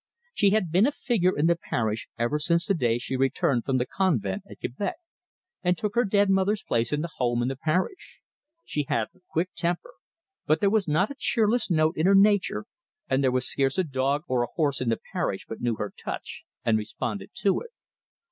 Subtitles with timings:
[0.33, 3.77] She had been a figure in the parish ever since the day she returned from
[3.77, 4.95] the convent at Quebec,
[5.61, 8.19] and took her dead mother's place in the home and the parish.
[8.65, 9.93] She had a quick temper,
[10.47, 12.65] but there was not a cheerless note in her nature,
[13.07, 15.93] and there was scarce a dog or a horse in the parish but knew her
[15.95, 17.69] touch, and responded to it.